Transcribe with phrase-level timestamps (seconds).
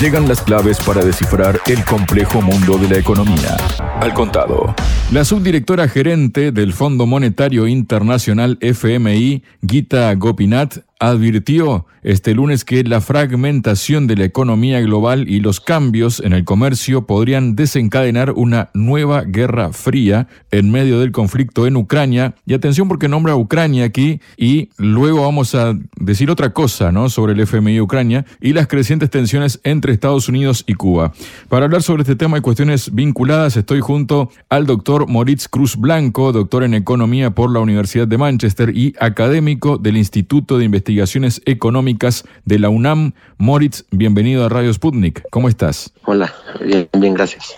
[0.00, 3.56] Llegan las claves para descifrar el complejo mundo de la economía.
[4.00, 4.74] Al contado.
[5.10, 13.00] La subdirectora gerente del Fondo Monetario Internacional FMI, Gita Gopinath, advirtió este lunes que la
[13.00, 19.22] fragmentación de la economía global y los cambios en el comercio podrían desencadenar una nueva
[19.22, 22.34] guerra fría en medio del conflicto en Ucrania.
[22.46, 27.08] Y atención porque nombra a Ucrania aquí y luego vamos a decir otra cosa ¿no?
[27.08, 31.12] sobre el FMI Ucrania y las crecientes tensiones entre Estados Unidos y Cuba.
[31.48, 36.32] Para hablar sobre este tema y cuestiones vinculadas estoy junto al doctor Moritz Cruz Blanco,
[36.32, 41.42] doctor en economía por la Universidad de Manchester y académico del Instituto de Investigación Investigaciones
[41.44, 43.12] Económicas de la UNAM.
[43.36, 45.22] Moritz, bienvenido a Radio Sputnik.
[45.30, 45.92] ¿Cómo estás?
[46.06, 46.32] Hola,
[46.64, 47.56] bien, bien, gracias.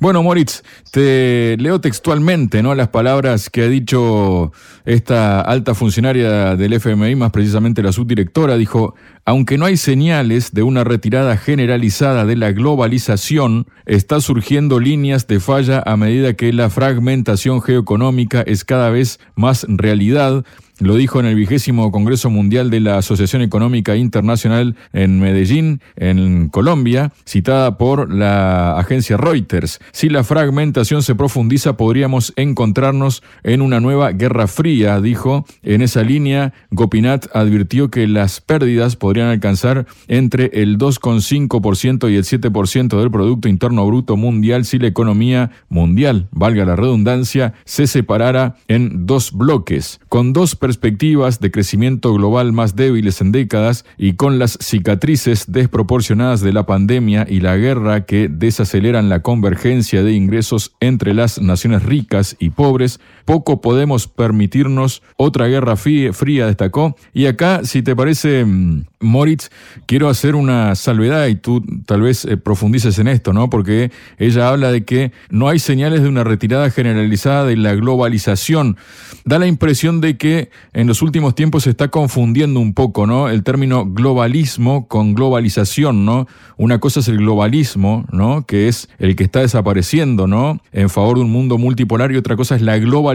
[0.00, 2.74] Bueno, Moritz, te leo textualmente ¿no?
[2.74, 4.50] las palabras que ha dicho
[4.86, 8.56] esta alta funcionaria del FMI, más precisamente la subdirectora.
[8.56, 15.26] Dijo, aunque no hay señales de una retirada generalizada de la globalización, está surgiendo líneas
[15.26, 20.44] de falla a medida que la fragmentación geoeconómica es cada vez más realidad
[20.80, 26.48] lo dijo en el vigésimo Congreso Mundial de la Asociación Económica Internacional en Medellín, en
[26.48, 29.78] Colombia, citada por la agencia Reuters.
[29.92, 35.46] Si la fragmentación se profundiza, podríamos encontrarnos en una nueva guerra fría, dijo.
[35.62, 42.24] En esa línea, Gopinath advirtió que las pérdidas podrían alcanzar entre el 2,5% y el
[42.24, 48.56] 7% del Producto Interno Bruto Mundial si la economía mundial, valga la redundancia, se separara
[48.68, 54.38] en dos bloques, con dos perspectivas de crecimiento global más débiles en décadas y con
[54.38, 60.74] las cicatrices desproporcionadas de la pandemia y la guerra que desaceleran la convergencia de ingresos
[60.80, 66.96] entre las naciones ricas y pobres, poco podemos permitirnos otra guerra fría, destacó.
[67.12, 69.50] Y acá, si te parece, mm, Moritz,
[69.86, 73.50] quiero hacer una salvedad y tú tal vez eh, profundices en esto, ¿no?
[73.50, 78.76] Porque ella habla de que no hay señales de una retirada generalizada de la globalización.
[79.24, 83.28] Da la impresión de que en los últimos tiempos se está confundiendo un poco, ¿no?
[83.28, 86.26] El término globalismo con globalización, ¿no?
[86.56, 88.46] Una cosa es el globalismo, ¿no?
[88.46, 90.60] Que es el que está desapareciendo, ¿no?
[90.72, 93.13] En favor de un mundo multipolar y otra cosa es la globalización,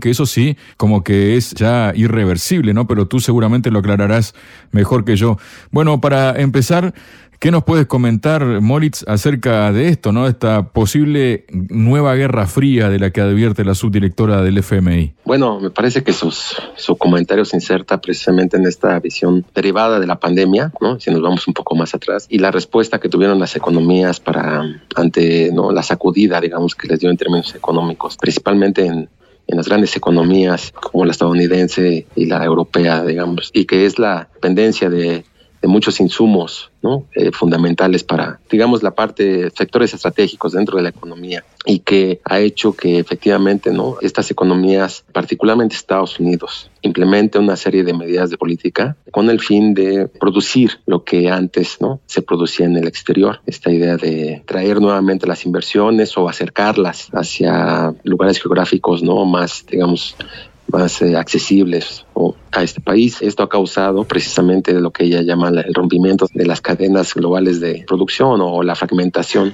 [0.00, 2.86] que eso sí, como que es ya irreversible, ¿no?
[2.86, 4.34] Pero tú seguramente lo aclararás
[4.70, 5.38] mejor que yo.
[5.70, 6.94] Bueno, para empezar,
[7.40, 10.26] ¿Qué nos puedes comentar, Moritz, acerca de esto, ¿no?
[10.26, 15.14] esta posible nueva guerra fría de la que advierte la subdirectora del FMI?
[15.24, 20.06] Bueno, me parece que sus, su comentario se inserta precisamente en esta visión derivada de
[20.06, 21.00] la pandemia, ¿no?
[21.00, 24.62] si nos vamos un poco más atrás, y la respuesta que tuvieron las economías para
[24.94, 25.72] ante ¿no?
[25.72, 29.08] la sacudida, digamos, que les dio en términos económicos, principalmente en,
[29.50, 34.28] en las grandes economías como la estadounidense y la europea, digamos, y que es la
[34.34, 35.24] dependencia de
[35.60, 37.04] de muchos insumos ¿no?
[37.14, 42.40] Eh, fundamentales para, digamos, la parte, sectores estratégicos dentro de la economía y que ha
[42.40, 43.96] hecho que efectivamente ¿no?
[44.00, 49.74] estas economías, particularmente Estados Unidos, implementen una serie de medidas de política con el fin
[49.74, 52.00] de producir lo que antes ¿no?
[52.06, 53.40] se producía en el exterior.
[53.44, 59.26] Esta idea de traer nuevamente las inversiones o acercarlas hacia lugares geográficos ¿no?
[59.26, 60.16] más, digamos,
[60.72, 62.06] más eh, accesibles
[62.52, 63.22] a este país.
[63.22, 67.84] Esto ha causado precisamente lo que ella llama el rompimiento de las cadenas globales de
[67.86, 69.52] producción o la fragmentación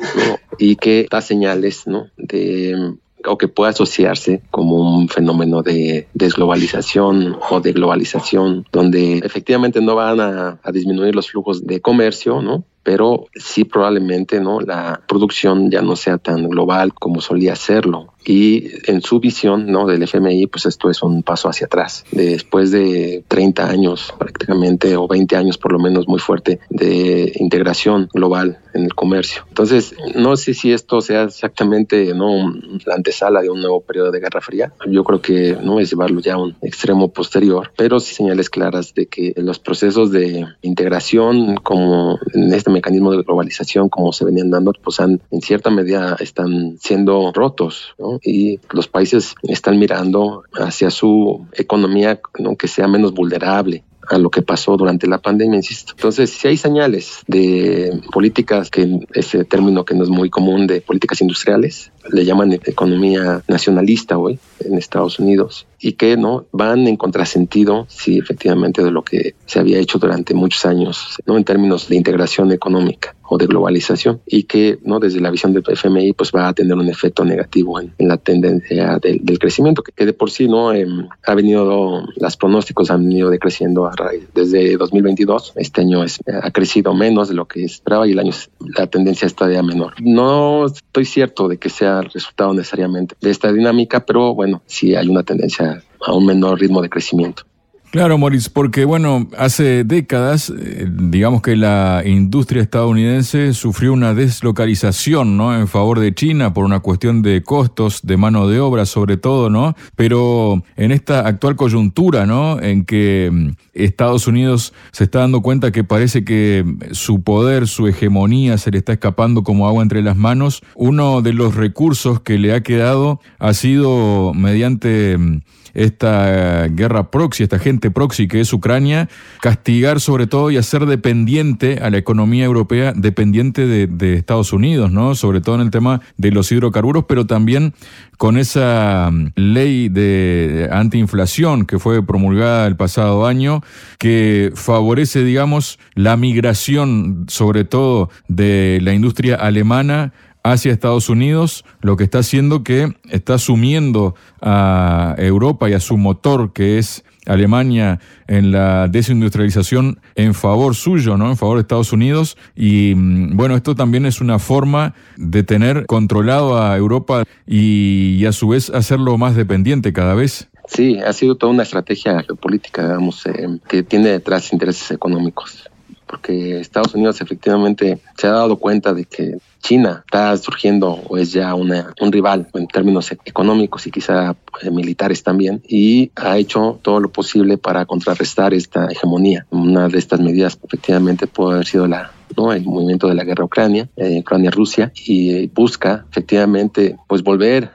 [0.59, 2.09] y que da señales ¿no?
[2.17, 2.97] de
[3.29, 9.97] o que puede asociarse como un fenómeno de desglobalización o de globalización, donde efectivamente no
[9.97, 12.65] van a, a disminuir los flujos de comercio, ¿no?
[12.87, 18.71] Pero sí probablemente no la producción ya no sea tan global como solía serlo y
[18.91, 19.87] en su visión ¿no?
[19.87, 22.05] del FMI, pues esto es un paso hacia atrás.
[22.11, 28.09] Después de 30 años prácticamente, o 20 años por lo menos muy fuerte, de integración
[28.13, 29.45] global en el comercio.
[29.49, 32.53] Entonces, no sé si esto sea exactamente ¿no?
[32.85, 34.73] la antesala de un nuevo periodo de Guerra Fría.
[34.89, 38.93] Yo creo que no es llevarlo ya a un extremo posterior, pero sí señales claras
[38.95, 44.51] de que los procesos de integración, como en este mecanismo de globalización, como se venían
[44.51, 48.19] dando, pues han, en cierta medida están siendo rotos, ¿no?
[48.23, 52.21] y los países están mirando hacia su economía
[52.59, 55.93] que sea menos vulnerable a lo que pasó durante la pandemia, insisto.
[55.97, 60.81] Entonces, si hay señales de políticas, que ese término que no es muy común, de
[60.81, 66.97] políticas industriales, le llaman economía nacionalista hoy en Estados Unidos y que no van en
[66.97, 71.89] contrasentido, sí, efectivamente, de lo que se había hecho durante muchos años, no en términos
[71.89, 76.31] de integración económica o de globalización y que no desde la visión del FMI pues
[76.35, 80.47] va a tener un efecto negativo en, la tendencia del, crecimiento que, de por sí
[80.47, 86.05] no em, ha venido las pronósticos han venido decreciendo a raíz desde 2022 este año
[86.05, 88.33] es, ha crecido menos de lo que esperaba y el año
[88.77, 89.95] la tendencia está ya menor.
[90.01, 95.09] No estoy cierto de que sea resultado necesariamente de esta dinámica pero bueno sí hay
[95.09, 97.45] una tendencia a un menor ritmo de crecimiento
[97.93, 105.37] Claro, Moritz, porque bueno, hace décadas, eh, digamos que la industria estadounidense sufrió una deslocalización,
[105.37, 105.57] ¿no?
[105.57, 109.51] En favor de China por una cuestión de costos, de mano de obra sobre todo,
[109.51, 109.77] ¿no?
[109.95, 112.61] Pero en esta actual coyuntura, ¿no?
[112.61, 117.87] En que mm, Estados Unidos se está dando cuenta que parece que su poder, su
[117.87, 122.37] hegemonía se le está escapando como agua entre las manos, uno de los recursos que
[122.37, 125.41] le ha quedado ha sido mediante mm,
[125.77, 129.09] esta guerra proxy, esta gente proxy que es Ucrania,
[129.41, 135.15] castigar sobre todo y hacer dependiente a la economía europea, dependiente de, Estados Unidos, ¿no?
[135.15, 137.75] Sobre todo en el tema de los hidrocarburos, pero también
[138.19, 143.63] con esa mm, ley de antiinflación que fue promulgada el pasado año,
[143.99, 150.13] que favorece, digamos, la migración, sobre todo de la industria alemana
[150.53, 155.97] hacia Estados Unidos, lo que está haciendo que está sumiendo a Europa y a su
[155.97, 157.99] motor, que es Alemania,
[158.29, 161.29] en la desindustrialización en favor suyo, ¿no?
[161.31, 162.37] En favor de Estados Unidos.
[162.55, 168.33] Y mm, bueno, esto también es una forma de tener controlado a Europa y, a
[168.33, 170.49] su vez hacerlo más dependiente cada vez.
[170.69, 175.71] Sí, ha sido toda una estrategia geopolítica, digamos, eh, que tiene detrás intereses económicos
[176.07, 181.33] porque Estados Unidos efectivamente se ha dado cuenta de que China está surgiendo o es
[181.33, 186.79] ya una, un rival en términos económicos y quizá eh, militares también y ha hecho
[186.83, 189.47] todo lo posible para contrarrestar esta hegemonía.
[189.51, 192.53] Una de estas medidas efectivamente puede haber sido la ¿no?
[192.53, 197.71] el movimiento de la guerra Ucrania, eh, Ucrania-Rusia, y busca efectivamente pues volver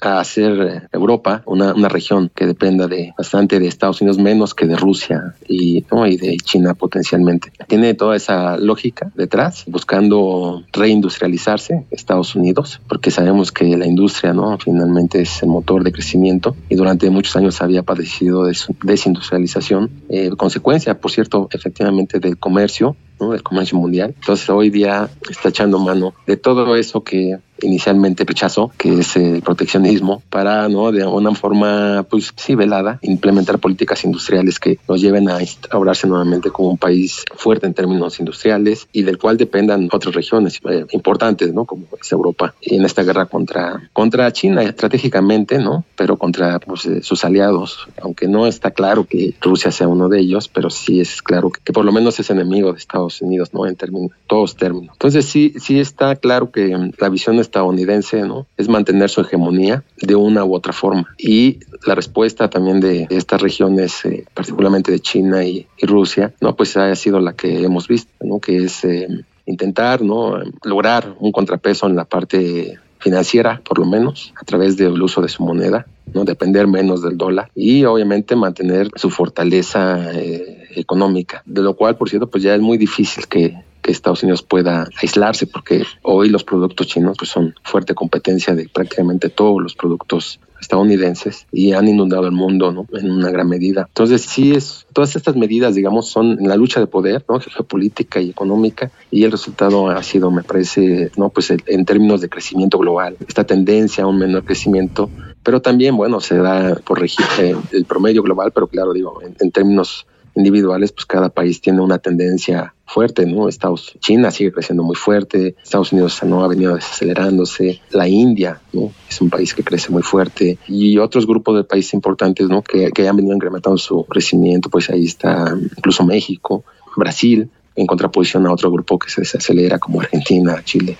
[0.00, 4.66] a hacer Europa una, una, región que dependa de bastante de Estados Unidos menos que
[4.66, 5.84] de Rusia y,
[6.16, 7.52] de China potencialmente.
[7.66, 14.58] Tiene toda esa lógica detrás, buscando reindustrializarse Estados Unidos, porque sabemos que la industria ¿no?
[14.58, 20.30] finalmente es el motor de crecimiento y durante muchos años había padecido de desindustrialización, eh,
[20.36, 22.96] consecuencia, por cierto, efectivamente del comercio
[23.28, 24.14] del comercio mundial.
[24.18, 29.42] Entonces hoy día está echando mano de todo eso que inicialmente rechazó, que es el
[29.42, 30.92] proteccionismo, para, ¿no?
[30.92, 36.50] de una forma, pues sí, velada, implementar políticas industriales que nos lleven a instaurarse nuevamente
[36.50, 41.52] como un país fuerte en términos industriales y del cual dependan otras regiones eh, importantes,
[41.52, 41.64] ¿no?
[41.64, 45.84] Como es Europa, en esta guerra contra, contra China estratégicamente, ¿no?
[45.96, 50.20] Pero contra pues, eh, sus aliados, aunque no está claro que Rusia sea uno de
[50.20, 53.66] ellos, pero sí es claro que, por lo menos es enemigo de Estados Unidos, ¿no?
[53.66, 54.90] En términos, todos términos.
[54.92, 58.46] Entonces sí, sí está claro que la visión es estadounidense, ¿no?
[58.56, 61.14] Es mantener su hegemonía de una u otra forma.
[61.18, 66.54] Y la respuesta también de estas regiones, eh, particularmente de China y, Rusia, ¿no?
[66.54, 68.38] Pues ha sido la que hemos visto, ¿no?
[68.38, 69.08] Que es eh,
[69.46, 70.38] intentar, ¿no?
[70.62, 75.28] Lograr un contrapeso en la parte financiera, por lo menos, a través del uso de
[75.28, 81.62] su moneda, no depender menos del dólar y obviamente mantener su fortaleza eh, económica, de
[81.62, 85.46] lo cual, por cierto, pues ya es muy difícil que, que Estados Unidos pueda aislarse,
[85.46, 91.46] porque hoy los productos chinos pues, son fuerte competencia de prácticamente todos los productos estadounidenses
[91.50, 92.86] y han inundado el mundo ¿no?
[92.92, 93.86] en una gran medida.
[93.88, 97.40] Entonces, sí, es, todas estas medidas, digamos, son en la lucha de poder, ¿no?
[97.40, 101.30] geopolítica y económica, y el resultado ha sido, me parece, ¿no?
[101.30, 105.10] pues en términos de crecimiento global, esta tendencia a un menor crecimiento,
[105.42, 109.50] pero también, bueno, se da por regir eh, el promedio global, pero claro, digo, en
[109.50, 113.48] términos individuales, pues cada país tiene una tendencia fuerte, ¿no?
[113.48, 118.92] Estados, China sigue creciendo muy fuerte, Estados Unidos no ha venido desacelerándose, la India, ¿no?
[119.08, 122.62] Es un país que crece muy fuerte y otros grupos de países importantes, ¿no?
[122.62, 126.64] Que, que han venido incrementando su crecimiento, pues ahí está incluso México,
[126.96, 130.96] Brasil, en contraposición a otro grupo que se desacelera como Argentina, Chile.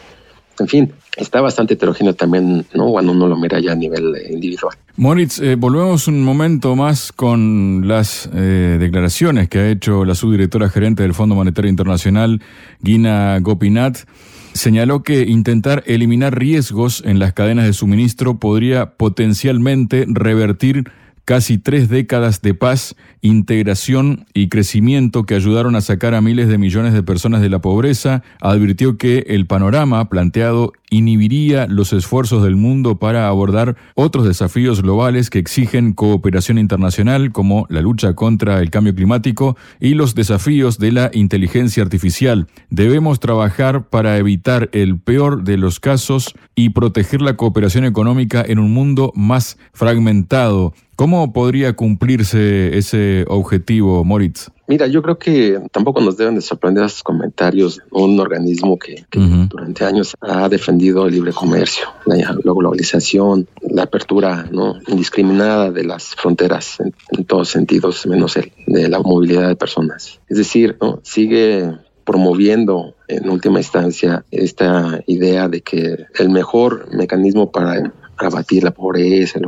[0.59, 2.67] En fin, está bastante heterogéneo también.
[2.73, 4.77] Cuando uno lo mira ya a nivel eh, individual.
[4.97, 10.69] Moritz, eh, volvemos un momento más con las eh, declaraciones que ha hecho la subdirectora
[10.69, 12.43] gerente del Fondo Monetario Internacional,
[12.85, 14.07] Gina Gopinath.
[14.53, 20.91] Señaló que intentar eliminar riesgos en las cadenas de suministro podría potencialmente revertir
[21.31, 26.59] casi tres décadas de paz, integración y crecimiento que ayudaron a sacar a miles de
[26.59, 32.57] millones de personas de la pobreza, advirtió que el panorama planteado inhibiría los esfuerzos del
[32.57, 38.71] mundo para abordar otros desafíos globales que exigen cooperación internacional como la lucha contra el
[38.71, 42.49] cambio climático y los desafíos de la inteligencia artificial.
[42.71, 48.59] Debemos trabajar para evitar el peor de los casos y proteger la cooperación económica en
[48.59, 50.75] un mundo más fragmentado.
[51.01, 54.51] ¿Cómo podría cumplirse ese objetivo, Moritz?
[54.67, 57.81] Mira, yo creo que tampoco nos deben de sorprender esos comentarios.
[57.91, 64.75] Un organismo que, durante años ha defendido el libre comercio, la, globalización, la apertura ¿no?
[64.89, 70.21] indiscriminada de las fronteras en, todos sentidos, menos el de la movilidad de personas.
[70.29, 71.01] Es decir, ¿no?
[71.03, 78.73] sigue promoviendo en última instancia esta idea de que el mejor mecanismo para abatir la
[78.73, 79.41] pobreza,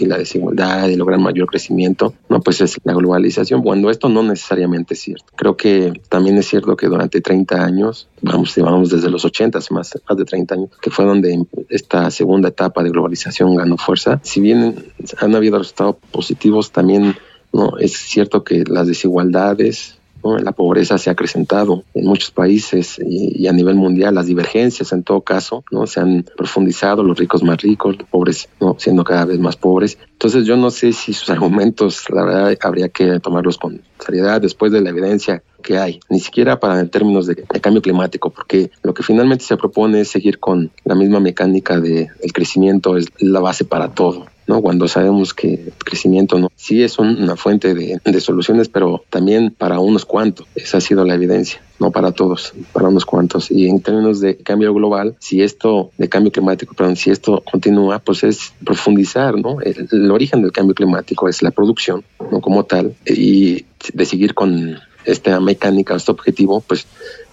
[0.00, 4.22] y la desigualdad y lograr mayor crecimiento, no, pues es la globalización, cuando esto no
[4.22, 5.26] necesariamente es cierto.
[5.36, 9.98] Creo que también es cierto que durante 30 años, vamos, vamos desde los 80, más,
[10.08, 14.40] más de 30 años, que fue donde esta segunda etapa de globalización ganó fuerza, si
[14.40, 17.16] bien han habido resultados positivos, también
[17.52, 19.95] no es cierto que las desigualdades
[20.34, 25.02] la pobreza se ha acrecentado en muchos países y, a nivel mundial las divergencias en
[25.02, 25.86] todo caso ¿no?
[25.86, 28.76] se han profundizado, los ricos más ricos, los pobres ¿no?
[28.78, 29.98] siendo cada vez más pobres.
[30.12, 34.72] Entonces yo no sé si sus argumentos, la verdad, habría que tomarlos con seriedad después
[34.72, 38.94] de la evidencia que hay, ni siquiera para en términos de, cambio climático, porque lo
[38.94, 43.40] que finalmente se propone es seguir con la misma mecánica de el crecimiento, es la
[43.40, 44.26] base para todo.
[44.46, 44.62] ¿no?
[44.62, 49.80] Cuando sabemos que el crecimiento no, sí es una fuente de, soluciones, pero también para
[49.80, 50.46] unos cuantos.
[50.54, 53.50] Esa ha sido la evidencia, no para todos, para unos cuantos.
[53.50, 57.98] Y en términos de cambio global, si esto, de cambio climático, perdón, si esto continúa,
[57.98, 59.60] pues es profundizar, ¿no?
[59.60, 62.40] El origen del cambio climático es la producción, ¿no?
[62.40, 66.86] Como tal, y de seguir con esta mecánica, este objetivo, pues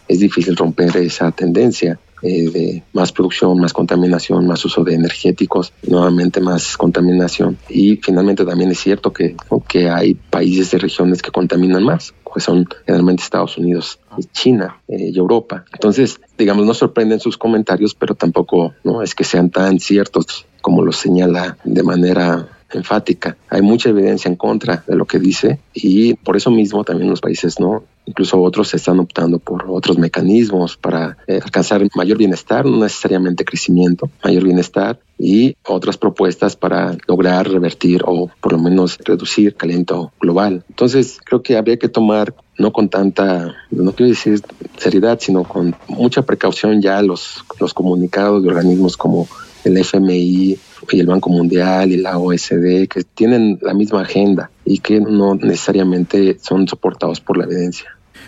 [0.08, 2.00] es difícil romper esa tendencia.
[2.26, 7.58] Eh, de más producción, más contaminación, más uso de energéticos, nuevamente más contaminación.
[7.68, 9.36] Y finalmente también es cierto que,
[9.68, 14.00] que hay países y regiones que contaminan más, que son generalmente Estados Unidos,
[14.32, 15.66] China eh, y Europa.
[15.74, 20.82] Entonces, digamos, no sorprenden sus comentarios, pero tampoco no es que sean tan ciertos como
[20.82, 23.38] lo señala de manera enfática.
[23.50, 27.22] Hay mucha evidencia en contra de lo que dice y por eso mismo también los
[27.22, 32.78] países no incluso otros están optando por otros mecanismos para eh, alcanzar mayor bienestar, no
[32.78, 39.56] necesariamente crecimiento, mayor bienestar y otras propuestas para lograr revertir o por lo menos reducir
[39.56, 40.64] calentamiento global.
[40.70, 44.42] Entonces creo que habría que tomar no con tanta, no quiero decir
[44.78, 49.28] seriedad, sino con mucha precaución ya los, los comunicados de organismos como
[49.66, 50.58] el FMI
[50.92, 55.36] y el Banco Mundial y la OSD, que tienen la misma agenda y que no
[55.36, 57.88] necesariamente son soportados por la evidencia.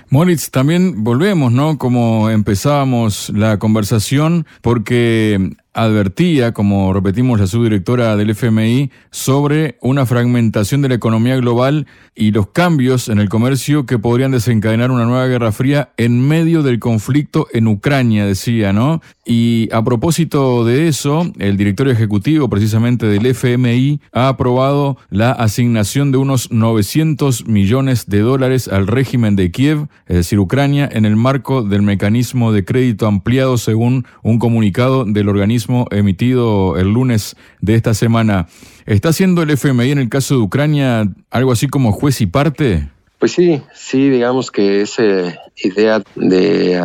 [0.10, 1.77] Moritz, también volvemos, ¿no?
[1.77, 10.82] Como empezábamos la conversación, porque advertía, como repetimos la subdirectora del FMI, sobre una fragmentación
[10.82, 15.27] de la economía global y los cambios en el comercio que podrían desencadenar una nueva
[15.27, 19.01] guerra fría en medio del conflicto en Ucrania, decía, ¿no?
[19.25, 26.12] Y a propósito de eso, el directorio ejecutivo precisamente del FMI ha aprobado la asignación
[26.13, 31.17] de unos 900 millones de dólares al régimen de Kiev, es decir, Ucrania, en el
[31.17, 37.76] marco del mecanismo de crédito ampliado según un comunicado del organismo emitido el lunes de
[37.76, 38.48] esta semana.
[38.86, 42.90] ¿Está haciendo el FMI en el caso de Ucrania algo así como juez y parte?
[43.20, 45.02] Pues sí, sí, digamos que esa
[45.64, 46.80] idea de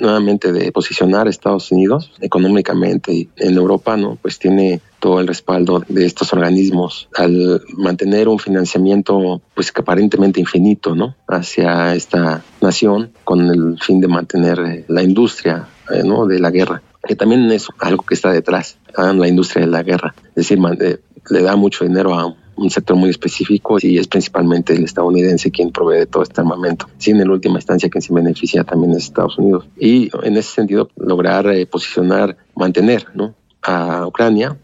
[0.00, 4.18] nuevamente de posicionar a Estados Unidos económicamente en Europa, ¿no?
[4.20, 10.40] Pues tiene todo el respaldo de estos organismos al mantener un financiamiento pues que aparentemente
[10.40, 11.14] infinito, ¿no?
[11.28, 16.26] hacia esta nación con el fin de mantener la industria eh, ¿no?
[16.26, 19.82] de la guerra que también es algo que está detrás en la industria de la
[19.82, 20.14] guerra.
[20.34, 20.98] Es decir, eh,
[21.30, 25.70] le da mucho dinero a un sector muy específico y es principalmente el estadounidense quien
[25.70, 26.88] provee todo este armamento.
[26.98, 29.66] Sin en última instancia quien se beneficia también es Estados Unidos.
[29.78, 33.34] Y en ese sentido lograr eh, posicionar, mantener, ¿no?
[33.66, 34.56] A Ucrania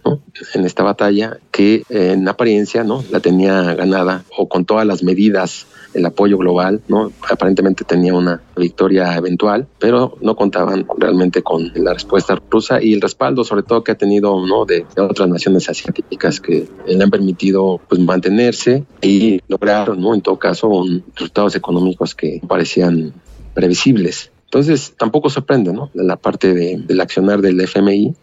[0.54, 5.66] en esta batalla que en apariencia no la tenía ganada o con todas las medidas
[5.94, 7.12] el apoyo global, ¿no?
[7.28, 13.00] Aparentemente tenía una victoria eventual, pero no contaban realmente con la respuesta rusa y el
[13.00, 14.64] respaldo, sobre todo que ha tenido, ¿no?
[14.64, 20.14] De, otras naciones asiáticas que le han permitido, pues, mantenerse y lograr, ¿no?
[20.14, 23.12] En todo caso, resultados económicos que parecían
[23.54, 24.30] previsibles.
[24.44, 25.90] Entonces, tampoco sorprende, ¿no?
[25.94, 28.14] La parte de, del accionar del FMI,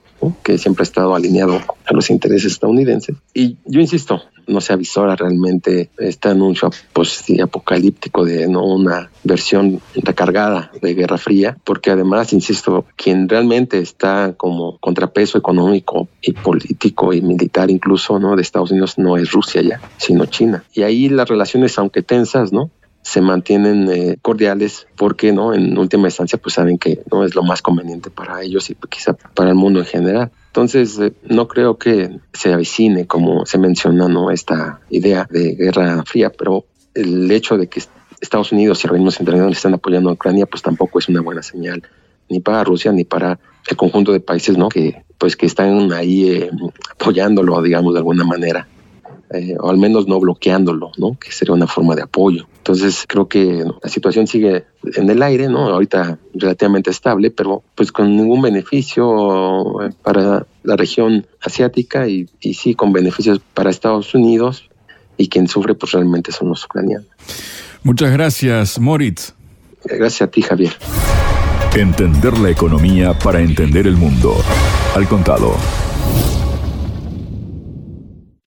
[0.43, 3.15] que siempre ha estado alineado a los intereses estadounidenses.
[3.33, 9.81] Y yo insisto, no se avisora realmente este anuncio pues, apocalíptico de no una versión
[9.95, 17.13] recargada de Guerra Fría, porque además, insisto, quien realmente está como contrapeso económico y político
[17.13, 20.63] y militar incluso no de Estados Unidos no es Rusia ya, sino China.
[20.73, 22.71] Y ahí las relaciones, aunque tensas, ¿no?
[23.09, 27.41] Se mantienen eh, cordiales porque no en última instancia pues saben que no es lo
[27.41, 30.31] más conveniente para ellos y quizá para el mundo en general.
[30.45, 36.03] Entonces eh, no creo que se avicine como se menciona no esta idea de guerra
[36.05, 37.81] fría pero el hecho de que
[38.21, 41.81] Estados Unidos y organismos internacionales están apoyando a Ucrania pues tampoco es una buena señal
[42.29, 46.29] ni para Rusia ni para el conjunto de países no que pues que están ahí
[46.29, 46.51] eh,
[46.91, 48.67] apoyándolo digamos de alguna manera
[49.31, 51.17] eh, o al menos no bloqueándolo, ¿no?
[51.19, 52.48] Que sería una forma de apoyo.
[52.57, 55.69] Entonces creo que la situación sigue en el aire, ¿no?
[55.69, 62.53] Ahorita relativamente estable, pero pues con ningún beneficio eh, para la región asiática y, y
[62.53, 64.69] sí con beneficios para Estados Unidos
[65.17, 67.07] y quien sufre pues realmente son los ucranianos.
[67.83, 69.33] Muchas gracias, Moritz.
[69.83, 70.74] Gracias a ti, Javier.
[71.75, 74.36] Entender la economía para entender el mundo.
[74.95, 75.55] Al contado.